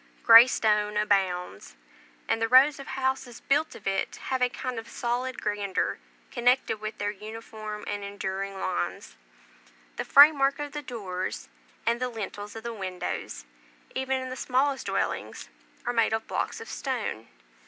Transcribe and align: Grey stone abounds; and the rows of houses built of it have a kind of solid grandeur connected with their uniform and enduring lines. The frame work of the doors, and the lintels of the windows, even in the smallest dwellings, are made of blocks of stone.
Grey 0.23 0.47
stone 0.47 0.97
abounds; 0.97 1.75
and 2.27 2.41
the 2.41 2.47
rows 2.47 2.79
of 2.79 2.87
houses 2.87 3.39
built 3.39 3.75
of 3.75 3.85
it 3.85 4.15
have 4.15 4.41
a 4.41 4.49
kind 4.49 4.79
of 4.79 4.87
solid 4.89 5.39
grandeur 5.39 5.99
connected 6.31 6.81
with 6.81 6.97
their 6.97 7.11
uniform 7.11 7.83
and 7.85 8.03
enduring 8.03 8.59
lines. 8.59 9.15
The 9.97 10.03
frame 10.03 10.39
work 10.39 10.57
of 10.57 10.71
the 10.71 10.81
doors, 10.81 11.49
and 11.85 12.01
the 12.01 12.09
lintels 12.09 12.55
of 12.55 12.63
the 12.63 12.73
windows, 12.73 13.45
even 13.93 14.19
in 14.19 14.29
the 14.31 14.35
smallest 14.35 14.87
dwellings, 14.87 15.49
are 15.85 15.93
made 15.93 16.13
of 16.13 16.25
blocks 16.25 16.59
of 16.59 16.67
stone. 16.67 17.27